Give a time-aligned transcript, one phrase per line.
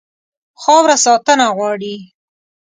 [0.61, 1.95] خاوره ساتنه غواړي.